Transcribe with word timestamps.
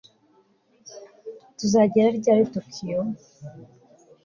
Tuzagera 1.57 2.09
ryari 2.19 2.43
Tokiyo 2.53 2.99